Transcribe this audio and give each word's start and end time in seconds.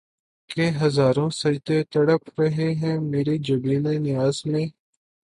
کہ 0.49 0.65
ہزاروں 0.81 1.29
سجدے 1.33 1.77
تڑپ 1.91 2.39
رہے 2.39 2.69
ہیں 2.73 2.97
مری 3.01 3.37
جبین 3.47 3.85
نیاز 4.03 4.41
میں 4.45 4.65